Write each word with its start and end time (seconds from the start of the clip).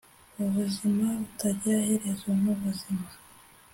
ubuzima 0.43 1.05
butagira 1.19 1.77
iherezo 1.83 2.29
n'ubuzima; 2.41 3.05